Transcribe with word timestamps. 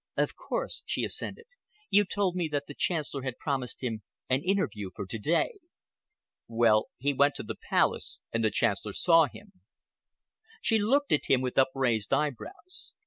"Of 0.17 0.35
course," 0.35 0.81
she 0.87 1.03
assented. 1.03 1.45
"You 1.91 2.05
told 2.05 2.35
me 2.35 2.47
that 2.47 2.63
the 2.65 2.73
Chancellor 2.73 3.21
had 3.21 3.37
promised 3.37 3.83
him 3.83 4.01
an 4.31 4.41
interview 4.41 4.89
for 4.95 5.05
to 5.05 5.19
day." 5.19 5.59
"Well, 6.47 6.87
he 6.97 7.13
went 7.13 7.35
to 7.35 7.43
the 7.43 7.57
Palace 7.69 8.19
and 8.33 8.43
the 8.43 8.49
Chancellor 8.49 8.93
saw 8.93 9.27
him." 9.31 9.51
She 10.59 10.79
looked 10.79 11.11
at 11.11 11.25
him 11.27 11.39
with 11.41 11.59
upraised 11.59 12.11
eyebrows. 12.15 12.95